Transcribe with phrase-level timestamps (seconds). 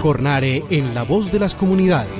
[0.00, 2.10] Cornare en la voz de las comunidades.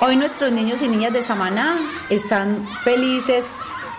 [0.00, 1.76] Hoy nuestros niños y niñas de Samaná
[2.10, 3.50] están felices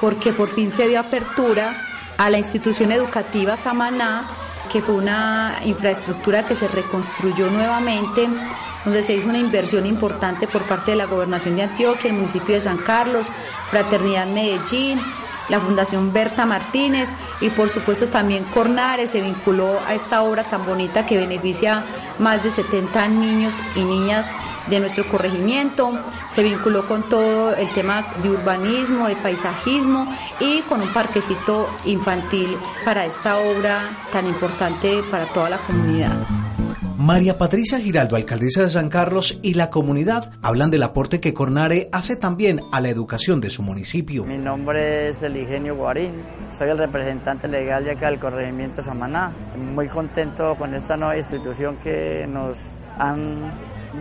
[0.01, 1.79] porque por fin se dio apertura
[2.17, 4.27] a la institución educativa Samaná,
[4.71, 8.27] que fue una infraestructura que se reconstruyó nuevamente,
[8.83, 12.55] donde se hizo una inversión importante por parte de la Gobernación de Antioquia, el municipio
[12.55, 13.29] de San Carlos,
[13.69, 14.99] Fraternidad Medellín,
[15.49, 17.09] la Fundación Berta Martínez
[17.41, 21.83] y por supuesto también Cornares se vinculó a esta obra tan bonita que beneficia
[22.19, 24.33] más de 70 niños y niñas
[24.67, 25.99] de nuestro corregimiento.
[26.29, 30.07] Se vinculó con todo el tema de urbanismo, de paisajismo
[30.39, 36.42] y con un parquecito infantil para esta obra tan importante para toda la comunidad.
[36.97, 41.89] María Patricia Giraldo, alcaldesa de San Carlos, y la comunidad hablan del aporte que Cornare
[41.91, 44.25] hace también a la educación de su municipio.
[44.25, 46.11] Mi nombre es Eligenio Guarín,
[46.55, 49.31] soy el representante legal de acá del corregimiento Samaná.
[49.57, 52.57] Muy contento con esta nueva institución que nos
[52.99, 53.51] han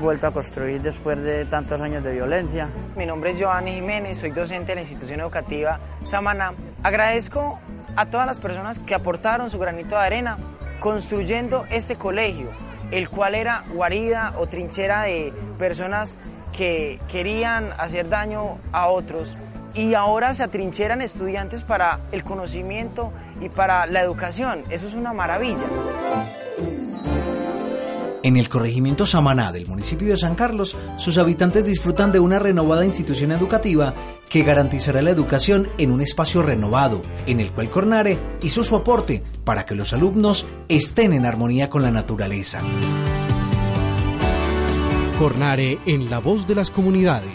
[0.01, 2.69] vuelto a construir después de tantos años de violencia.
[2.95, 6.53] Mi nombre es Giovanni Jiménez, soy docente de la institución educativa Samaná.
[6.83, 7.59] Agradezco
[7.97, 10.37] a todas las personas que aportaron su granito de arena
[10.79, 12.51] construyendo este colegio
[12.93, 16.17] el cual era guarida o trinchera de personas
[16.53, 19.35] que querían hacer daño a otros
[19.75, 24.63] y ahora se atrincheran estudiantes para el conocimiento y para la educación.
[24.71, 25.67] Eso es una maravilla.
[28.23, 32.85] En el corregimiento Samaná del municipio de San Carlos, sus habitantes disfrutan de una renovada
[32.85, 33.95] institución educativa
[34.33, 39.23] que garantizará la educación en un espacio renovado, en el cual Cornare hizo su aporte
[39.45, 42.61] para que los alumnos estén en armonía con la naturaleza.
[45.19, 47.31] Cornare en la voz de las comunidades.